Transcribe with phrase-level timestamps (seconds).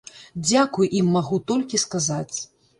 [0.47, 2.37] Дзякуй ім магу толькі сказаць.